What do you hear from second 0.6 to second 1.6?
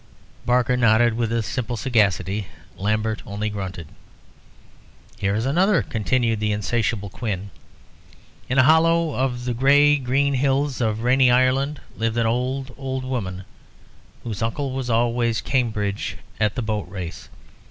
nodded with a